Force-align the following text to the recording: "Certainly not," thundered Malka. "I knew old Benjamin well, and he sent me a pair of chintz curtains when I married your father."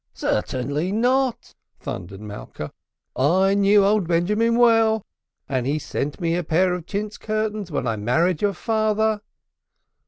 "Certainly 0.15 0.93
not," 0.93 1.53
thundered 1.79 2.21
Malka. 2.21 2.73
"I 3.15 3.53
knew 3.53 3.85
old 3.85 4.07
Benjamin 4.07 4.57
well, 4.57 5.05
and 5.47 5.67
he 5.67 5.77
sent 5.77 6.19
me 6.19 6.35
a 6.35 6.43
pair 6.43 6.73
of 6.73 6.87
chintz 6.87 7.19
curtains 7.19 7.69
when 7.69 7.85
I 7.85 7.97
married 7.97 8.41
your 8.41 8.53
father." 8.55 9.21